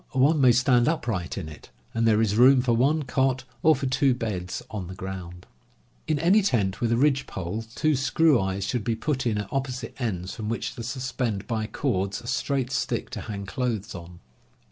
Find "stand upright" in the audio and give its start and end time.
0.51-1.37